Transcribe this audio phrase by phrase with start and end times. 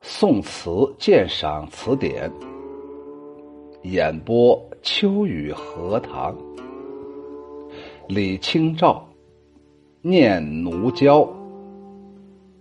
[0.00, 2.30] 宋词鉴赏词典，
[3.82, 6.36] 演播秋雨荷塘。
[8.08, 9.06] 李清照
[10.02, 11.28] 念奴娇，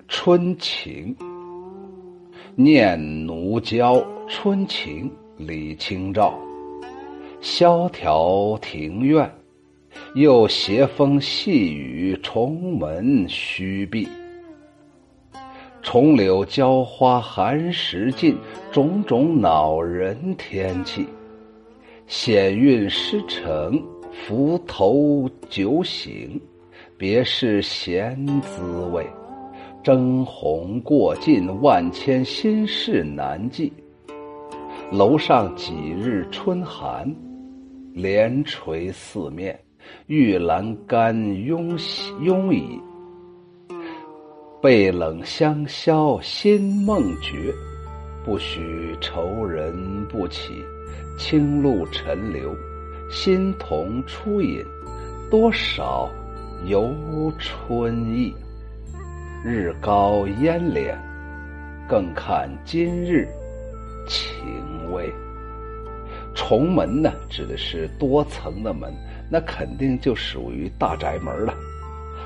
[0.07, 1.15] 春情。
[2.55, 5.11] 念奴娇，春情。
[5.37, 6.33] 李清照。
[7.41, 9.29] 萧条庭院，
[10.15, 14.07] 又斜风细雨，重门虚闭。
[15.83, 18.35] 重柳浇花寒食尽，
[18.71, 21.05] 种种恼人天气。
[22.07, 26.41] 险韵诗成，浮头酒醒，
[26.97, 29.05] 别是闲滋味。
[29.83, 33.71] 征鸿过尽，万千心事难寄。
[34.89, 37.13] 楼上几日春寒，
[37.93, 39.59] 帘垂四面，
[40.07, 41.77] 玉栏杆慵
[42.21, 42.79] 慵倚。
[44.63, 47.53] 背冷香消心梦觉，
[48.23, 50.63] 不许愁人不起。
[51.17, 52.55] 清露沉流，
[53.11, 54.63] 新同初饮，
[55.29, 56.09] 多少
[56.63, 56.89] 游
[57.37, 58.33] 春意。
[59.43, 60.95] 日高烟敛，
[61.85, 63.27] 更看今日
[64.07, 64.33] 情
[64.93, 65.13] 微。
[66.33, 68.89] 重门呢，指的是多层的门，
[69.29, 71.53] 那肯定就属于大宅门了。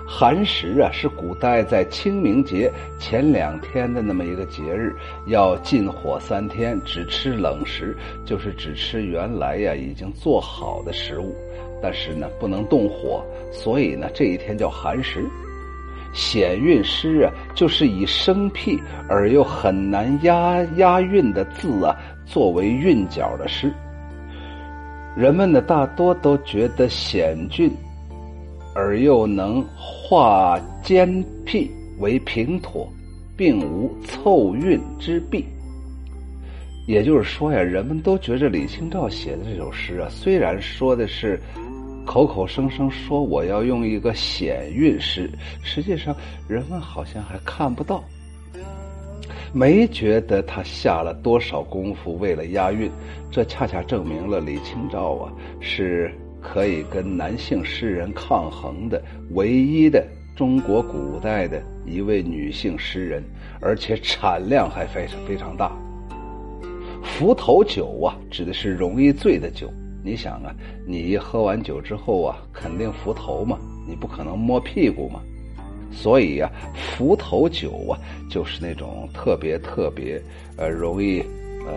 [0.09, 11.35] 寒食啊，是古代在清明节前两天的那么一个节日，要禁火三天，只吃冷食，就是只吃原来呀已经做好的食物，
[11.81, 15.21] 但是呢不能动火，所以呢这一天叫寒食。
[16.13, 21.93] 险韵诗啊，就是以生僻而又很难押押韵的字啊
[22.25, 23.71] 作为韵脚的诗。
[25.17, 27.69] 人们呢大多都觉得险峻。
[28.77, 32.87] 而又能化兼僻为平妥，
[33.35, 35.43] 并无凑韵之弊。
[36.85, 41.41] 也就是说呀，人们都觉着李清照写的这首诗啊，虽然说的是
[42.05, 45.27] 口口声声说我要用一个险韵诗，
[45.63, 46.15] 实际上
[46.47, 48.03] 人们好像还看不到，
[49.53, 52.91] 没觉得他下了多少功夫为了押韵。
[53.31, 56.13] 这恰恰证明了李清照啊是。
[56.49, 63.21] 可以跟男性诗人抗衡的唯一的中国古代的一位女性诗人，
[63.59, 65.75] 而且产量还非常非常大。
[67.03, 69.69] 浮头酒啊，指的是容易醉的酒。
[70.03, 70.55] 你想啊，
[70.87, 75.19] 你一喝完酒之后啊，肯定浮头嘛，你不可能摸屁股嘛。
[75.91, 77.99] 所以呀，浮头酒啊，
[78.29, 80.21] 就是那种特别特别
[80.55, 81.19] 呃容易
[81.65, 81.73] 呃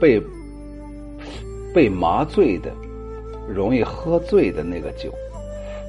[0.00, 0.18] 被
[1.74, 2.72] 被麻醉的。
[3.52, 5.12] 容易喝醉的那个酒，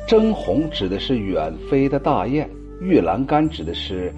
[0.07, 2.49] 征鸿指的是远飞的大雁，
[2.81, 4.11] 玉栏杆指的是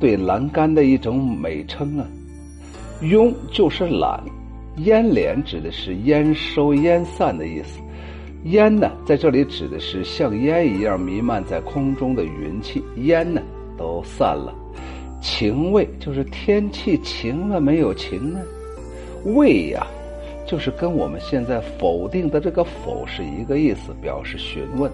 [0.00, 2.06] 对栏杆的一种美称啊。
[3.02, 4.22] 慵就是懒，
[4.78, 7.80] 烟敛指的是烟收烟散的意思。
[8.44, 13.42] 烟呢，在这里指的是像烟一样弥漫在空中的云气，烟呢
[13.76, 14.54] 都散了。
[15.20, 18.40] 晴未就是天气晴了没有晴呢？
[19.24, 19.86] 未呀。
[20.46, 24.90] 就是跟我们现在否定的这个“否”是一个意思，表示询问。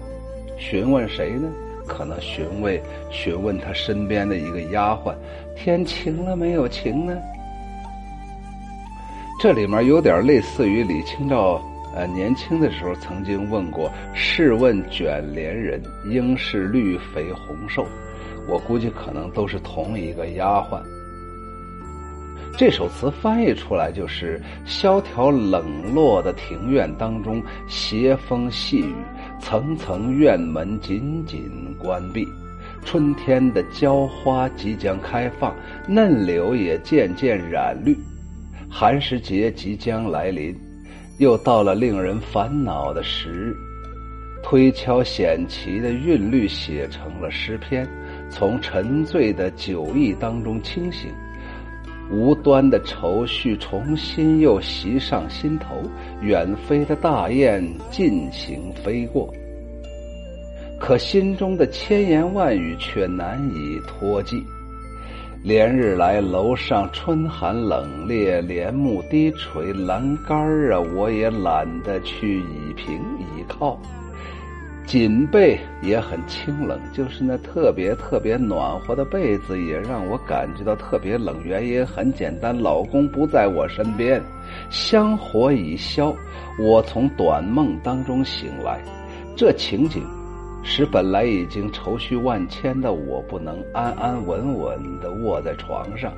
[0.57, 1.49] 询问谁呢？
[1.87, 2.79] 可能询问
[3.09, 5.13] 询问他身边的一个丫鬟
[5.57, 7.17] ：“天晴了没有晴呢？”
[9.41, 11.59] 这里面有点类似于李清照
[11.95, 17.85] 呃年轻的时候曾经问过：“试问卷帘人，应是绿肥红瘦？”
[18.47, 20.81] 我估计可能都是同一个丫鬟。
[22.57, 28.93] 这首词翻译出来就是“萧条冷落的庭院当中，斜风细雨，
[29.39, 32.27] 层层院门紧紧关闭。
[32.83, 35.55] 春天的娇花即将开放，
[35.87, 37.97] 嫩柳也渐渐染绿。
[38.69, 40.55] 寒食节即将来临，
[41.17, 43.55] 又到了令人烦恼的时日。
[44.43, 47.87] 推敲险奇的韵律写成了诗篇，
[48.29, 51.09] 从沉醉的酒意当中清醒。
[52.09, 55.81] 无端的愁绪重新又袭上心头，
[56.21, 59.33] 远飞的大雁尽情飞过，
[60.79, 64.43] 可心中的千言万语却难以托寄。
[65.43, 73.79] 连日来楼上春寒冷冽，帘幕低垂，栏杆儿啊，我也懒得去倚凭倚靠。
[74.91, 81.41] 锦被也很清冷，就是那特别特别暖和的被子，也让我感觉到特别冷。
[81.45, 84.21] 原因很简单，老公不在我身边，
[84.69, 86.13] 香火已消，
[86.59, 88.81] 我从短梦当中醒来，
[89.33, 90.05] 这情景
[90.61, 96.11] 使本来已经愁绪万千的我不能安安稳稳的卧在床上。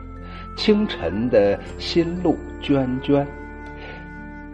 [0.58, 3.24] 清晨的新露涓涓，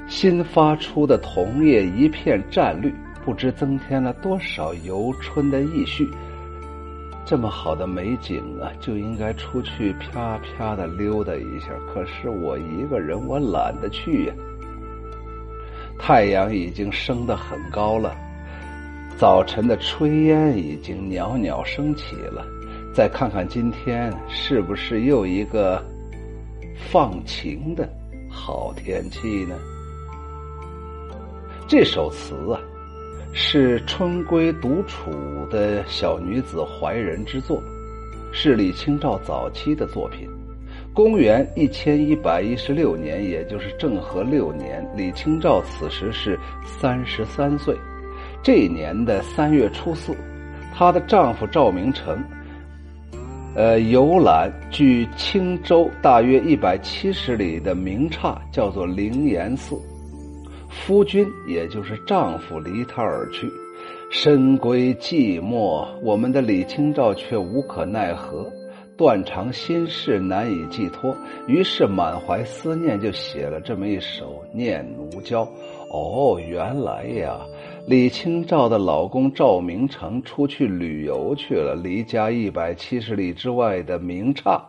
[0.07, 2.93] 新发出的桐叶一片湛绿，
[3.29, 6.09] 不知增添了多少游春的意绪。
[7.23, 11.67] 这么好的美景啊，就应该出去啪啪的溜达一下。
[11.93, 14.33] 可是我一个人，我懒得去呀。
[15.99, 18.15] 太阳已经升得很高了，
[19.15, 22.43] 早晨的炊烟已经袅袅升起了。
[22.95, 25.79] 再看看今天，是不是又一个
[26.91, 27.87] 放晴的
[28.27, 29.55] 好天气呢？
[31.67, 32.59] 这首词啊，
[33.31, 35.11] 是春闺独处
[35.49, 37.61] 的小女子怀人之作，
[38.31, 40.27] 是李清照早期的作品。
[40.93, 47.75] 公元一千一百一十六年，也就是政和六年，李清照此时是三十三岁。
[48.41, 50.13] 这一年的三月初四，
[50.75, 52.21] 她的丈夫赵明诚，
[53.55, 59.79] 呃，游览距青州大约一百七十里的名刹，叫做灵岩寺。
[60.69, 63.51] 夫君，也就是丈夫，离她而去，
[64.11, 68.51] 深闺寂寞，我们的李清照却无可奈何。
[68.97, 71.15] 断肠心事难以寄托，
[71.47, 75.45] 于是满怀思念，就写了这么一首《念奴娇》。
[75.89, 77.39] 哦，原来呀，
[77.87, 84.61] 李清照的老公赵明诚出去旅游去了，离家一百七十里之外的明刹，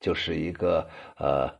[0.00, 1.50] 就是一个呃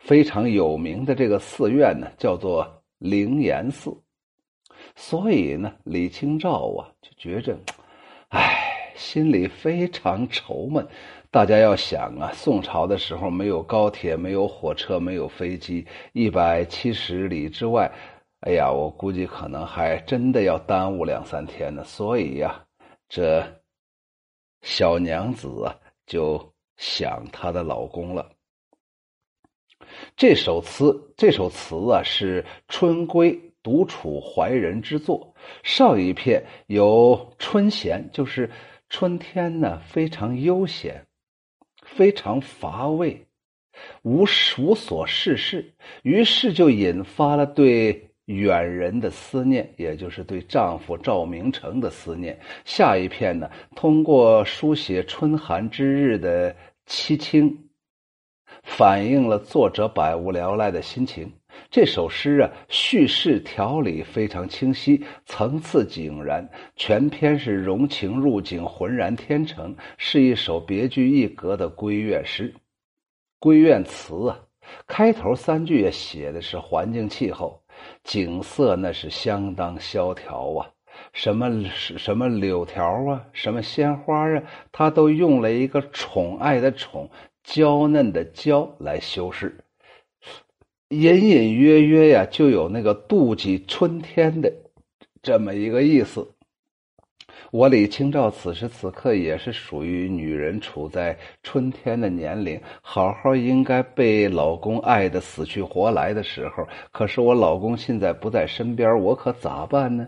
[0.00, 3.92] 非常有名的这个寺院呢，叫做灵岩寺。
[4.94, 7.58] 所以呢，李清照啊就觉着，
[8.28, 10.86] 唉，心里非常愁闷。
[11.30, 17.90] 大家要想啊，宋朝的时候没有高铁，没有火车，没有飞机，一百七十里之外，
[18.40, 21.84] 哎呀，我估计可能还真的要耽误两三天呢。
[21.84, 22.64] 所以呀，
[23.08, 23.44] 这
[24.62, 25.76] 小娘子啊，
[26.06, 28.28] 就想她的老公了。
[30.16, 35.34] 这首词，这首词啊，是春闺独处怀人之作。
[35.62, 38.50] 上一片有春闲，就是
[38.88, 41.06] 春天呢，非常悠闲。
[41.82, 43.26] 非常乏味，
[44.02, 44.24] 无
[44.58, 45.72] 无所事事，
[46.02, 52.38] 于是就引发了对远人的思念，也就是对丈夫赵明诚的思念。
[52.64, 56.54] 下一片呢，通过书写春寒之日的
[56.86, 57.69] 凄清，
[58.62, 61.30] 反映了作者百无聊赖的心情。
[61.70, 72.54] 这首诗啊，叙事条理非常清晰，层次井然，全篇是融情入景，浑然天成，是一首别具一格的闺怨诗。
[73.40, 74.38] 闺怨词啊，
[74.86, 77.62] 开头三句也写的是环境气候，
[78.04, 80.70] 景色那是相当萧条啊，
[81.12, 87.10] 什么什么柳条啊，什么鲜花啊，他都用了一个宠爱的宠，
[87.52, 89.52] 娇嫩的娇来修饰。
[90.90, 94.52] 隐隐约约呀，就有那个妒忌春天的
[95.20, 96.26] 这么一个意思。
[97.50, 106.64] 我李清照此时此刻也是属于女人处在春天的年龄，好好应该被老公爱的死去活来的时候。
[106.92, 110.06] 可是我老公现在不在身边，我可咋办呢？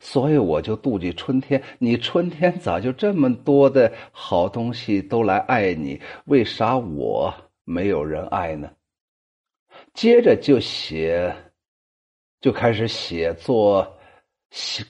[0.00, 1.62] 所以我就妒忌春天。
[1.78, 6.00] 你春天咋就这么多的好东西都来爱你？
[6.26, 8.70] 为啥我没有人爱呢？
[9.94, 11.34] 接着就写，
[12.40, 13.86] 就开始写作，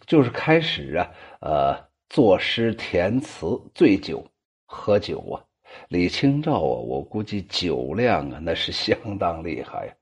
[0.07, 1.77] 就是开始啊，呃，
[2.09, 4.25] 作诗填词，醉酒
[4.67, 5.45] 喝酒啊。
[5.89, 9.93] 李清照啊，我估计酒量啊，那是相当厉害呀。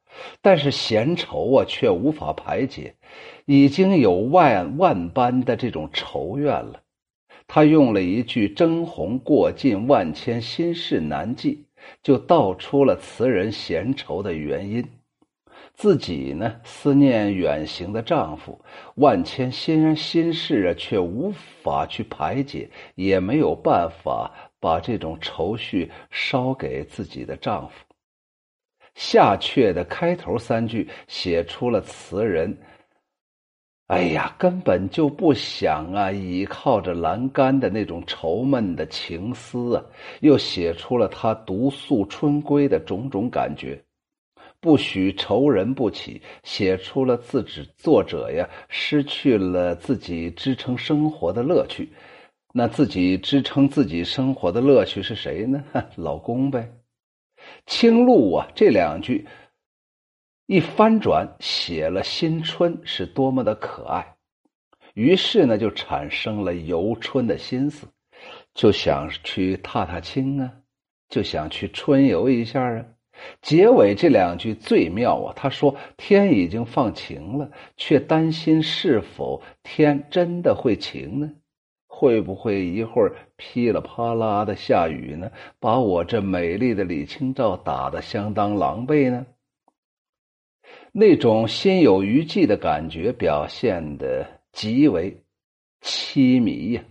[0.41, 2.95] 但是闲愁啊，却无法排解，
[3.45, 6.81] 已经有万万般的这种愁怨了。
[7.49, 11.65] 他用了一句“征鸿过尽，万千心事难寄”，
[12.03, 14.85] 就道出了词人闲愁的原因。
[15.75, 18.59] 自己呢，思念远行的丈夫，
[18.95, 21.31] 万千心心事啊，却无
[21.63, 27.85] 法去排解，也没有办法把这种愁绪捎给自己的丈夫。
[28.97, 32.57] 下阙的开头三句写出了词人，
[33.89, 39.85] 哎呀，根本就不想啊，倚靠着栏杆的那种愁闷的情思啊，
[40.23, 43.81] 又写出了他独宿春闺的种种感觉。
[44.61, 51.89] 不许愁人不起，写出了自己作者呀失去了自己支撑生活的乐趣。
[52.53, 55.63] 那自己支撑自己生活的乐趣是谁呢？
[55.97, 56.69] 老公呗。
[57.67, 59.27] 青露啊，这两句
[60.47, 64.17] 一翻转，写了新春是多么的可爱。
[64.95, 67.87] 于是呢，就产生了游春的心思，
[68.55, 70.51] 就想去踏踏青啊，
[71.09, 72.85] 就想去春游一下啊。
[73.41, 75.33] 结尾这两句最妙啊！
[75.35, 81.33] 他说：“天已经放晴了，却担心是否天真的会晴呢？
[81.99, 85.31] 会不会一会儿噼里啪啦的下雨呢？
[85.59, 89.25] 把我这美丽的李清照打得相当狼狈呢？”
[90.93, 95.23] 那种心有余悸的感觉表现的极为
[95.81, 96.85] 凄迷呀。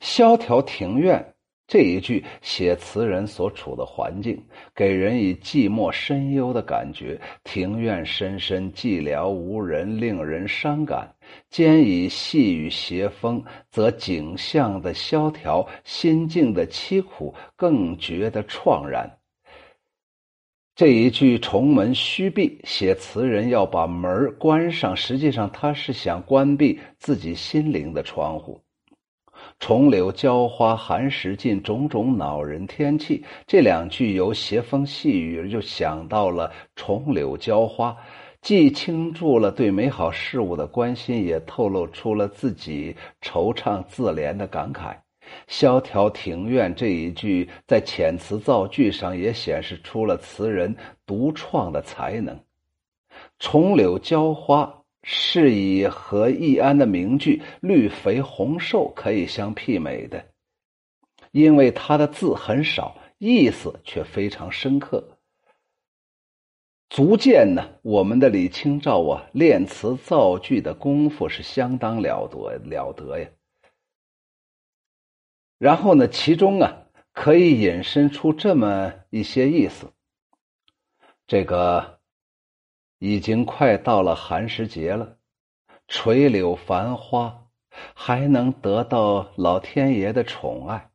[0.00, 1.31] 萧条庭院。
[1.72, 4.38] 这一句写词人所处的环境，
[4.74, 7.18] 给人以寂寞深幽的感觉。
[7.44, 11.10] 庭院深深，寂寥无人，令人伤感。
[11.48, 19.10] 兼以细雨斜风，则景象的萧条，心境的凄苦，更觉得怆然。
[20.74, 28.62] 这一句重门虚闭，写词人要把门关上，实际上他是想关闭自己心灵的窗户。
[29.62, 33.24] 重柳娇花寒食尽，种种恼人天气。
[33.46, 37.96] 这两句由斜风细雨就想到了重柳娇花，
[38.40, 44.96] 既倾注了对美好事物的关心，也透露出了自己惆怅自怜的感慨。
[45.46, 50.76] 萧条庭院这一句在遣词造句上也显示出了词人
[51.06, 52.36] 独创的才能。
[53.38, 54.81] 重柳娇花。
[55.04, 60.24] 是以和易安的名句“绿肥红瘦”可以相媲美的，
[61.32, 65.18] 因为他的字很少，意思却非常深刻，
[66.88, 73.28] 足见呢我们的李清照啊练词造句的功夫是相当了得了得呀。
[75.58, 79.92] 然后呢，其中啊可以引申出这么一些意思，
[81.26, 82.00] 这个。
[83.04, 85.16] 已经快到了寒食节了，
[85.88, 87.48] 垂柳繁花，
[87.94, 90.88] 还能得到老天爷的宠爱。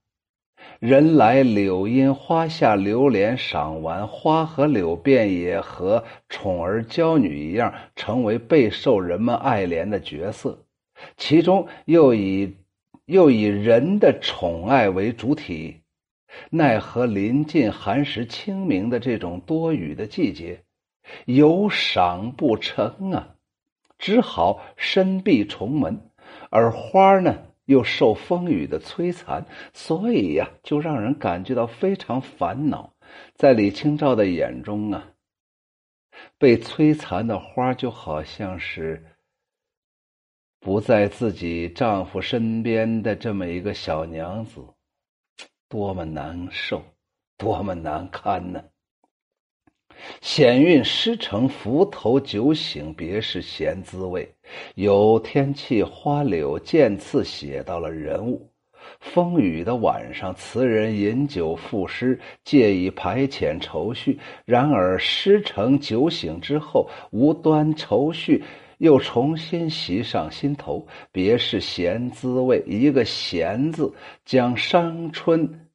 [0.80, 10.64] 人来柳荫花下，流连赏玩，花和柳便也和宠儿娇女一样，成为备受人们爱怜的角色。
[11.18, 12.56] 其中又以
[13.08, 15.82] 又以人的宠爱为主体，
[16.52, 20.64] 奈何临近寒食清明的这种多雨的季节。
[21.26, 23.36] 有赏不成啊，
[23.98, 26.10] 只好深闭重门，
[26.50, 32.94] 而花呢又受风雨的摧残，所以呀，就让人感觉到非常烦恼。
[33.36, 35.08] 在李清照的眼中啊，
[36.38, 39.04] 被摧残的花就好像是
[40.60, 44.62] 不在自己丈夫身边的这么一个小娘子，
[45.70, 46.84] 多么难受，
[47.38, 48.64] 多么难堪呢！
[50.22, 54.28] 险运诗成，浮头酒醒，别是闲滋味。
[54.76, 58.50] 有天气花柳渐次写到了人物。
[59.02, 64.18] 风雨的晚上，词人饮酒赋诗，借以排遣愁绪。
[64.46, 68.42] 然而诗成酒醒之后，无端愁绪
[68.78, 70.88] 又重新袭上心头。
[71.12, 73.92] 别是闲滋味，一个“闲”字，
[74.26, 75.67] 将伤春。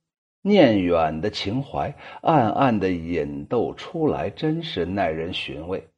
[0.42, 5.88] 念远的情怀暗暗的引逗出来，真是耐人寻味。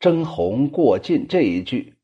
[0.00, 1.94] 争红过尽这一句，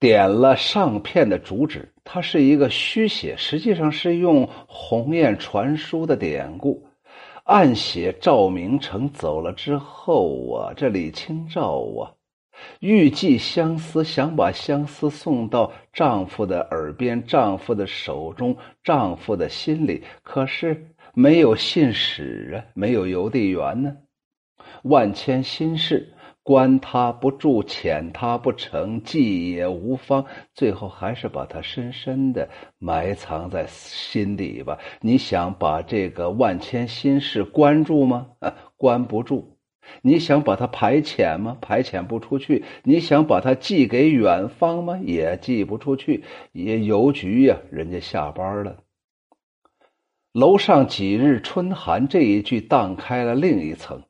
[0.00, 1.92] 点了上片的主旨。
[2.02, 6.86] 它是一个虚写，实际上是用鸿雁传书的典故，
[7.44, 12.12] 暗写赵明诚走了之后啊，这李清照啊。
[12.80, 23.96] 欲寄相思，想把相思送到丈夫的耳边、丈夫的手中、丈夫的心里，可是没有信使啊，没有邮递员呢。
[24.82, 34.76] 万千心事，关他不住，遣他不成，寄也无方，最后还是把他深深的埋藏在心底吧。
[35.00, 38.26] 你想把这个万千心事关住吗？
[38.40, 39.53] 啊关不住。
[40.02, 41.56] 你想把它排遣吗？
[41.60, 42.64] 排遣不出去。
[42.82, 44.98] 你想把它寄给远方吗？
[45.04, 46.24] 也寄不出去。
[46.52, 48.76] 也邮局呀，人家下班了。
[50.32, 54.02] 楼上几日春寒这一句荡开了另一层，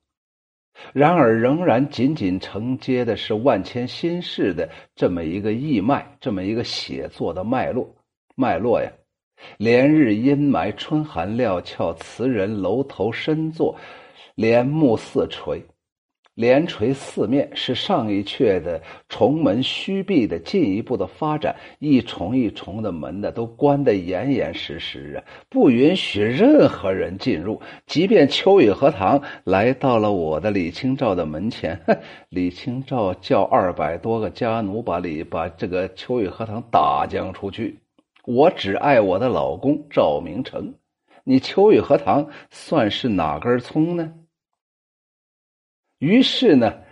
[0.94, 7.94] 然而仍然仅仅承接的是万千心事的这么一个义脉，这么一个写作的脉络。
[8.36, 8.90] 脉络呀，
[9.58, 13.76] 连日阴霾，春寒料峭，词人楼头深坐。
[14.34, 15.64] 帘幕四垂，
[16.34, 27.62] 连垂四面是上一阙的重门虚闭的进一步的发展，一重一重的门呢都关得严严实实啊，不允许任何人进入。
[27.86, 31.80] 即便秋雨荷塘来到了我的李清照的门前，
[32.28, 37.78] 李清照叫二百多个家奴把李把这个秋雨荷塘打将出去。
[38.26, 40.74] 我只爱我的老公赵明诚，
[41.22, 44.12] 你秋雨荷塘算是哪根葱呢？
[46.04, 46.82] 于是呢，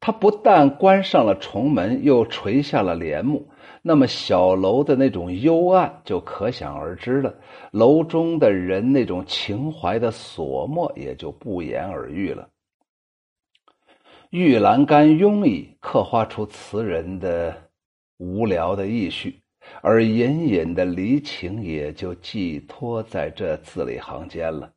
[0.00, 3.48] 他不但关上了重门，又垂下了帘幕。
[3.80, 7.34] 那么小楼的那种幽暗就可想而知了，
[7.70, 12.46] 楼中的人那种情怀的锁没也就不言而喻了。
[14.28, 17.56] 玉栏杆慵倚，刻画出词人的
[18.18, 19.40] 无聊的意绪，
[19.80, 24.70] 而隐隐的离情也就寄托在这字里行间了。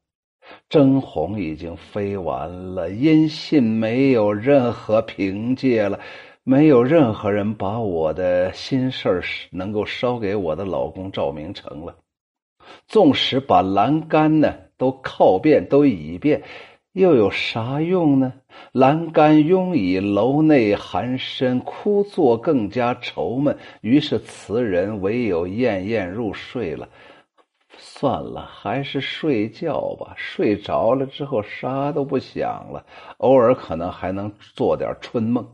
[0.70, 6.00] 征鸿已经飞完了，音信没有任何凭借了，
[6.44, 11.96] 没有任何人把我的心事儿能够捎给我的老公赵明诚了。
[12.88, 16.42] 纵使把栏杆呢都靠遍，都倚遍，
[16.94, 18.34] 又有啥用呢？
[18.72, 23.58] 栏杆慵倚，楼内寒深，枯坐更加愁闷。
[23.82, 26.88] 于是词人唯有恹恹入睡了。
[28.02, 30.16] 算了，还是睡觉吧。
[30.18, 32.84] 睡着了之后，啥都不想了，
[33.18, 35.48] 偶尔可能还能做点春梦。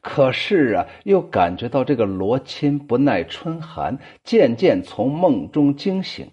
[0.00, 6.28] 可是啊，又感觉到这个罗钦不耐春寒，渐渐从梦中惊醒，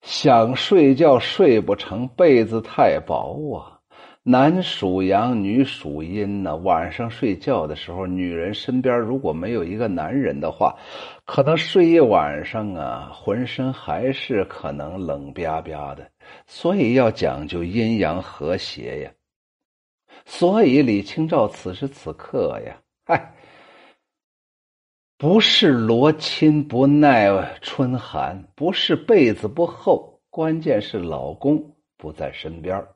[0.00, 3.81] 想睡觉睡不成，被子太薄啊。
[4.24, 6.54] 男属阳，女属阴呢。
[6.54, 10.78] 晚上睡觉的时候，女人身边如果没有一个男人的话，
[11.24, 16.08] 可能睡一晚上啊，浑身还是可能冷巴巴的。
[16.46, 19.10] 所以要讲究阴阳和谐呀。
[20.24, 23.34] 所以李清照此时此刻呀，嗨，
[25.18, 27.28] 不是罗衾不耐
[27.60, 32.86] 春寒，不是被子不厚，关键是老公不在身边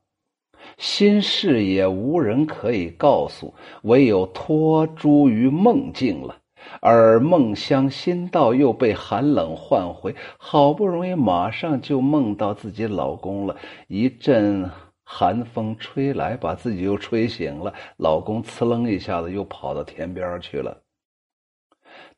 [0.79, 6.37] 心事也无人可以告诉，唯有托诸于梦境了。
[6.81, 13.57] 而梦乡心道又被寒冷唤回，好不容易马上就梦到自己老公了。
[13.87, 14.69] 一阵
[15.05, 17.73] 寒风吹来，把自己又吹醒了。
[17.97, 20.77] 老公呲楞一下子又跑到田边去了。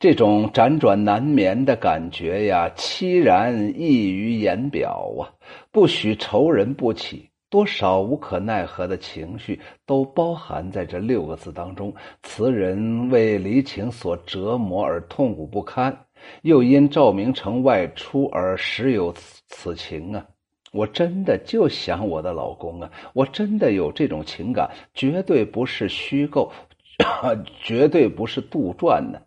[0.01, 5.29] 这种辗转难眠的感觉呀，凄然溢于言表啊！
[5.71, 7.29] 不许愁人不起。
[7.51, 11.95] 多少无可奈何的情绪都包含在这六个字当中。
[12.23, 15.97] 词人为离情所折磨而痛苦不堪，
[16.43, 20.27] 又因赵明诚外出而时有此此情啊！
[20.73, 22.91] 我真的就想我的老公啊！
[23.15, 26.53] 我真的有这种情感，绝对不是虚构，
[27.63, 29.27] 绝对不是杜撰的，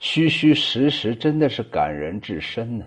[0.00, 2.84] 虚虚实实，真的是感人至深呢。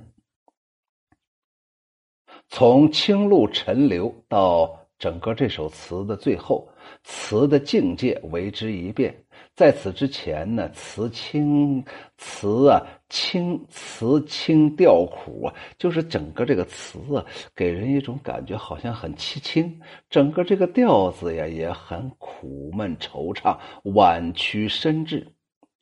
[2.49, 6.67] 从清露沉流到整个这首词的最后，
[7.03, 9.13] 词的境界为之一变。
[9.53, 11.83] 在此之前呢，词清
[12.17, 19.79] 词啊清词清调苦啊，就是整个这个词啊，给人一种感觉好像很凄清，
[20.09, 23.57] 整个这个调子呀也很苦闷惆怅，
[23.93, 25.25] 婉曲深挚。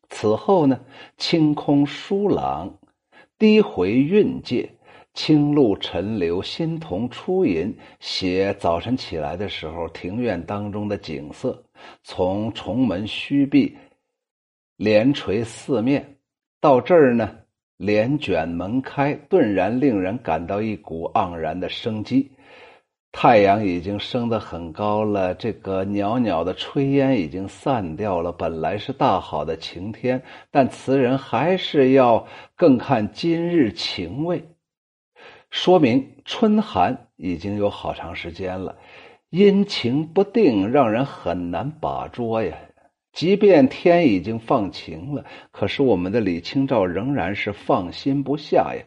[0.10, 0.80] 此后呢，
[1.18, 2.78] 清空疏朗，
[3.38, 4.70] 低回韵界。
[5.16, 11.64] 清露沉流，新桐初吟，写早晨起来的时候，庭院当中的景色。
[12.04, 13.76] 从重门虚闭，
[14.76, 16.18] 帘垂四面，
[16.60, 17.34] 到这儿呢，
[17.78, 22.30] 帘卷门开，顿然令人感到一股盎然的生机。
[23.14, 28.34] 太阳已经升得很高了，这个袅袅的炊烟已经散掉了。
[28.34, 34.44] 本来是大好的晴天，但词人还是要更看今日晴味。
[35.50, 38.78] 说明春寒已经有好长时间了，
[39.30, 42.58] 阴晴不定，让人很难把捉呀。
[43.14, 48.84] 即便天已经放晴了，可是我们的李清照仍然是放心不下呀。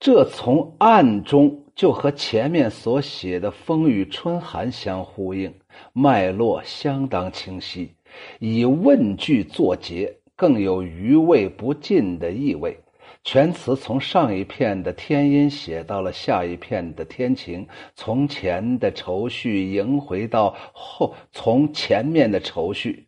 [0.00, 5.54] 这从暗中就和前面所写的风雨春寒相呼应，
[5.92, 7.94] 脉络相当清晰，
[8.40, 12.81] 以问句作结，更有余味不尽的意味。
[13.24, 23.06] 全词从上一片的天阴写到了下一片的天晴，从前的愁绪迎回到后，从前面的愁绪，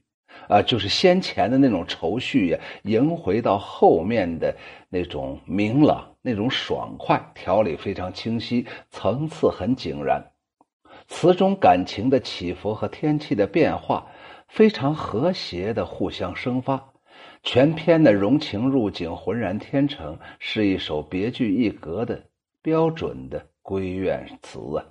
[0.48, 4.56] 啊，就是先前的那种愁绪呀，迎回到后面的
[4.88, 10.24] 那种明朗、那种爽快，条理非常清晰，层次很井然。
[11.08, 14.06] 词中感情的起伏和天气的变化
[14.48, 16.92] 非常和谐的互相生发，
[17.44, 22.24] 全篇的融情入景、浑然天成，是一首别具一格的
[22.62, 24.82] 标准的闺怨词啊。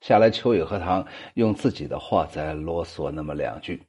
[0.00, 3.84] 下来，秋雨荷塘用自己的话再啰嗦那么两句。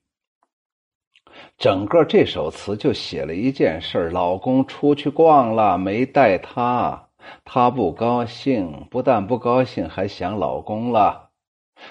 [1.57, 7.09] 整个这首词就写了一件事老公出去逛了，没带她，
[7.43, 11.22] 她不高兴，不但不高兴，还想老公了。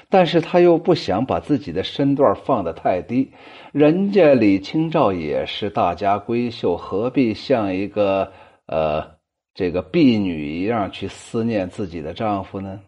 [0.09, 3.31] 但是她又不想把自己的身段放得太低，
[3.73, 8.33] 人家李清照也是大家闺秀，何必像一个
[8.67, 9.07] 呃
[9.55, 12.81] 这个婢女一样去思念自己的丈夫呢？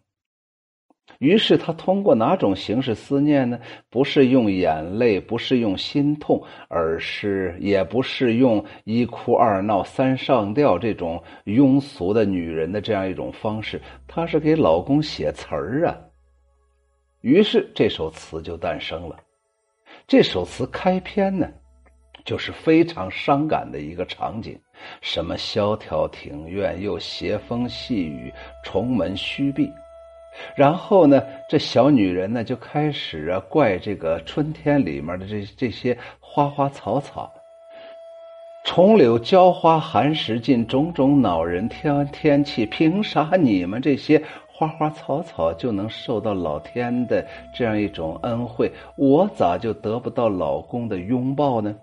[1.18, 3.58] 于是他通过哪种形式思念呢？
[3.90, 15.96] 不是用眼泪，不是用心痛，而是也不是用一哭二闹三上吊这种庸俗的女人的这样一种方式，她是给老公写词儿啊。
[17.24, 19.16] 于是这首词就诞生了。
[20.06, 21.48] 这首词开篇呢，
[22.22, 24.60] 就是非常伤感的一个场景，
[25.00, 28.30] 什么萧条庭院，又斜风细雨，
[28.62, 29.72] 重门虚闭。
[30.54, 37.32] 然后呢，这小女人呢就开始啊怪这个春天里面的这这些花花草草，
[38.66, 44.22] 重柳娇花寒食尽，种种恼人天天气，凭啥你们这些
[44.66, 51.74] 花花草草就能受到老天的这样一种恩惠，我咋就得不到老公的拥抱呢？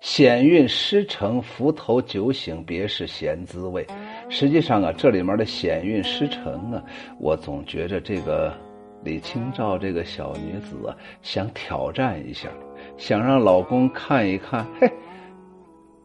[0.00, 3.86] 险运诗成，浮头酒醒，别是闲滋味。
[4.28, 6.82] 实际上啊，这里面的险运诗成啊，
[7.18, 8.52] 我总觉着这个
[9.02, 12.48] 李清照这个小女子啊，想挑战一下，
[12.96, 14.90] 想让老公看一看，嘿，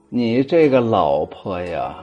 [0.09, 1.95] 你这个老婆呀，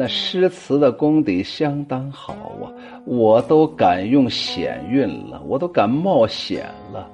[0.00, 2.32] 那诗词的功底相当好
[2.62, 2.70] 啊，
[3.04, 7.10] 我都敢用险韵了，我都敢冒险了。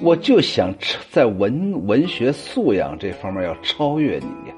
[0.00, 0.72] 我就想
[1.10, 4.54] 在文文学素养这方面要超越你呀。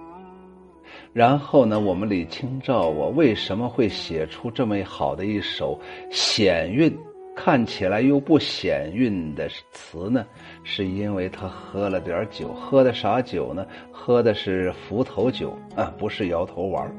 [1.15, 6.95] 然后呢，我们李清照我为什么会写出这么好的一首险韵，
[7.35, 10.27] 看起来又不险韵的词呢？
[10.63, 13.67] 是因为他喝了点酒，喝的啥酒呢？
[13.91, 16.91] 喝的是伏头酒啊，不是摇头丸。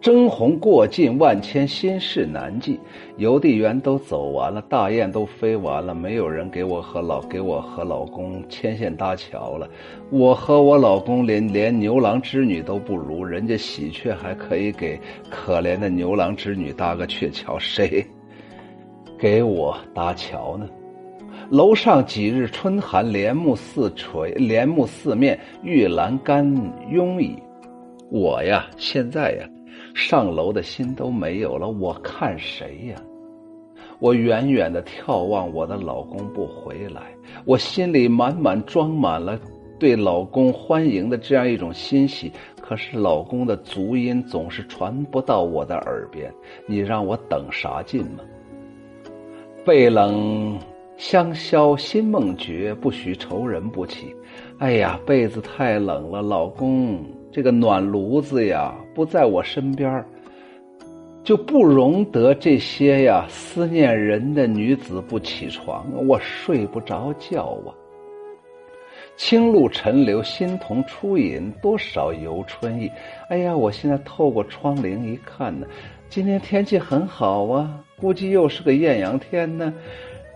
[0.00, 2.78] 征鸿过尽，万千心事难寄。
[3.16, 9.68] 邮递员都走完了，大雁都飞完了，没有人给我和老给我和老公牵线搭桥了。
[10.10, 18.04] 我和我老公连连牛郎织女都不如，人家喜鹊还可以给可怜的牛郎织女搭个鹊桥，谁
[19.18, 20.68] 给我搭桥呢？
[21.52, 26.42] 楼上几日春寒，帘幕四垂，帘幕四面玉栏杆
[26.90, 27.36] 慵倚。
[28.10, 29.46] 我呀，现在呀。
[29.94, 32.96] 上楼的心都没有了，我看谁呀？
[33.98, 37.02] 我远远的眺望我的老公不回来，
[37.44, 39.38] 我心里满满装满了
[39.78, 42.32] 对老公欢迎的这样一种欣喜。
[42.62, 46.32] 可是老公的足音总是传不到我的耳边，
[46.66, 48.24] 你让我等啥劲呢？
[49.66, 50.58] 背冷
[51.02, 54.14] 香消心梦绝，不许愁人不起。
[54.58, 57.04] 哎呀，被子太冷了，老公。
[57.32, 60.04] 这个暖炉子呀，不在我身边
[61.24, 67.74] 就不容得这些呀思念人的女子不起床，我睡不着觉啊。
[69.16, 72.88] 清露沉流，新桐初饮，多少游春意。
[73.28, 75.66] 哎呀，我现在透过窗棂一看呢，
[76.08, 79.74] 今天天气很好啊，估计又是个艳阳天呢。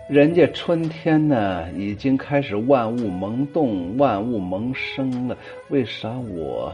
[0.08, 5.36] 人家春天呢，已经开始万物萌动，万物萌生了，
[5.68, 6.72] 为啥我？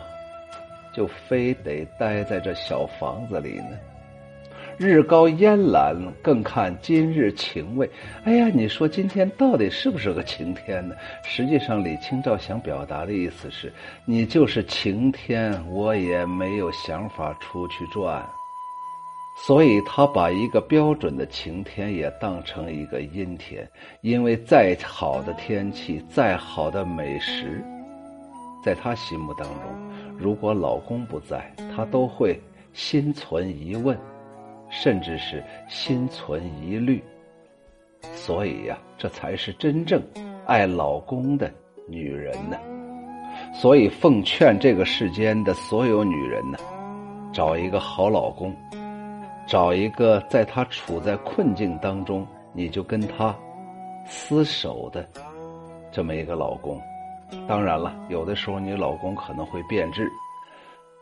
[0.93, 3.71] 就非得待在这小房子里呢？
[4.77, 7.89] 日高烟懒，更看今日晴未。
[8.25, 10.95] 哎呀，你说今天到底是不是个晴天呢？
[11.25, 13.73] 实际上，李清照想表达的意思是，
[14.05, 18.23] 你就是晴天，我也没有想法出去转。
[19.35, 23.69] 所以他把一个标准的晴天也当成一个阴天，
[24.03, 27.65] 因为再好的天气，再好的美食，
[28.65, 29.63] 在他心目当中。
[30.19, 32.41] 如果老公不在，她都会
[32.73, 33.99] 心存疑问，
[34.71, 37.03] 甚至是心存疑虑。
[38.15, 40.01] 所以呀，这才是真正
[40.47, 41.51] 爱老公的
[41.89, 42.57] 女人呢。
[43.53, 46.59] 所以奉劝这个世间的所有女人呢，
[47.33, 48.55] 找一个好老公，
[49.47, 53.35] 找一个在她处在困境当中，你就跟她
[54.09, 55.07] 厮守的
[55.91, 56.81] 这么一个老公。
[57.49, 60.07] 当然了，有的时候你老公可能会变质，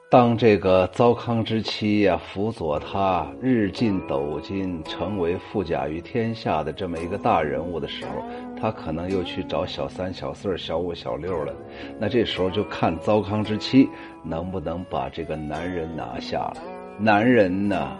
[0.09, 8.23] 当这个糟糠之妻呀辅佐他日进斗金，成为富甲于天下的这么一个大人物的时候，
[8.61, 11.53] 他可能又去找小三、小四、小五、小六了。
[11.99, 13.89] 那这时候就看糟糠之妻
[14.25, 16.57] 能不能把这个男人拿下了。
[16.99, 17.97] 男人呢，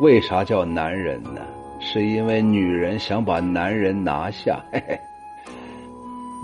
[0.00, 1.40] 为啥叫男人呢？
[1.78, 4.64] 是因为女人想把男人拿下。
[4.72, 4.98] 嘿嘿，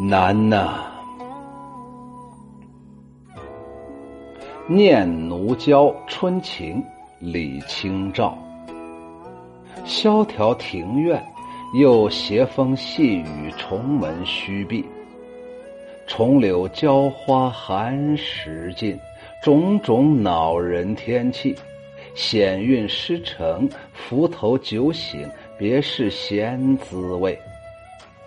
[0.09, 0.87] 难呐。
[4.67, 6.83] 念奴娇春情
[7.19, 8.39] 李清照，
[9.85, 11.23] 萧条庭院，
[11.75, 14.85] 又斜风细雨重门虚闭。
[16.07, 18.99] 重柳娇花寒食尽，
[19.43, 21.55] 种种恼人天气。
[22.15, 27.39] 险韵诗成，浮头酒醒，别是闲滋味。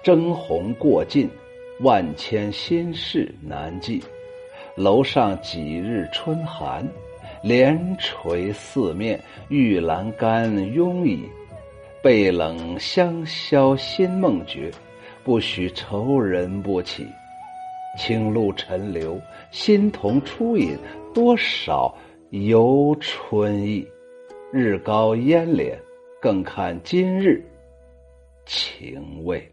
[0.01, 1.29] 争红过尽，
[1.81, 4.01] 万千心事难记。
[4.75, 6.87] 楼上几日春寒，
[7.41, 9.19] 连垂四面，
[9.49, 11.23] 玉栏杆慵倚。
[12.01, 14.69] 背冷香消心梦绝，
[15.23, 17.07] 不许愁人不起。
[17.97, 19.19] 清露沉流，
[19.51, 20.77] 新同初饮，
[21.13, 21.95] 多少
[22.43, 23.87] 游春意。
[24.51, 25.77] 日高烟敛，
[26.21, 27.41] 更看今日
[28.45, 29.49] 情味。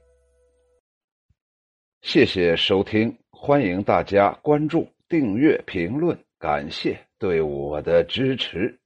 [2.02, 4.86] 谢谢收听，欢迎大家关注。
[5.08, 8.81] 订阅、评论，感谢对我的支持。